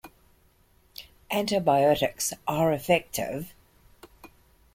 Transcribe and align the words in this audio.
Antibiotics 1.29 2.33
are 2.47 2.71
effective. 2.73 3.53